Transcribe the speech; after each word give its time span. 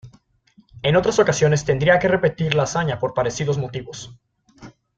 En 0.81 0.95
otras 0.95 1.19
ocasiones 1.19 1.63
tendría 1.63 1.99
que 1.99 2.07
repetir 2.07 2.55
la 2.55 2.63
hazaña 2.63 2.97
por 2.97 3.13
parecidos 3.13 3.59
motivos. 3.59 4.19